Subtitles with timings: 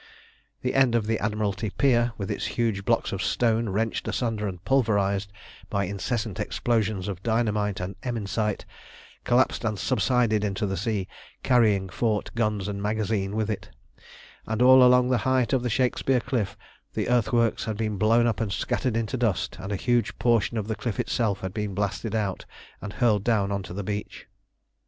[0.63, 4.57] The end of the Admiralty Pier, with its huge blocks of stone wrenched asunder and
[4.65, 5.31] pulverised
[5.69, 8.65] by incessant explosions of dynamite and emmensite,
[9.25, 11.07] collapsed and subsided into the sea,
[11.43, 13.69] carrying fort, guns, and magazine with it;
[14.47, 16.57] and all along the height of the Shakespeare cliff
[16.95, 20.67] the earthworks had been blown up and scattered into dust, and a huge portion of
[20.67, 22.43] the cliff itself had been blasted out
[22.81, 24.25] and hurled down on to the beach.